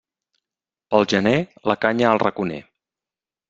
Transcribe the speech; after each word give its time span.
Pel 0.95 1.05
gener, 1.13 1.35
la 1.73 1.77
canya 1.87 2.11
al 2.15 2.25
raconer. 2.27 2.61